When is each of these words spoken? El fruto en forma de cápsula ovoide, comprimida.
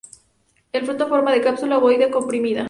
El 0.73 0.83
fruto 0.83 1.03
en 1.03 1.09
forma 1.11 1.31
de 1.31 1.41
cápsula 1.41 1.77
ovoide, 1.77 2.09
comprimida. 2.09 2.59